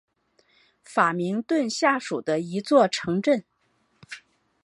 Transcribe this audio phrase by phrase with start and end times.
[0.83, 3.45] 法明顿下属的一座城镇。